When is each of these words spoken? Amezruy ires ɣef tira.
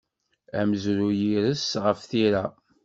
Amezruy 0.59 1.19
ires 1.29 1.67
ɣef 1.85 1.99
tira. 2.09 2.45